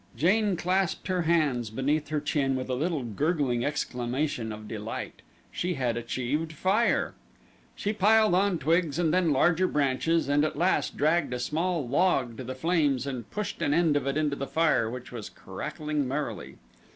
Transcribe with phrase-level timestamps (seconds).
[0.17, 5.21] Jane clasped her hands beneath her chin with a little gurgling exclamation of delight.
[5.51, 7.13] She had achieved fire!
[7.75, 12.35] She piled on twigs and then larger branches and at last dragged a small log
[12.37, 16.07] to the flames and pushed an end of it into the fire which was crackling
[16.07, 16.57] merrily.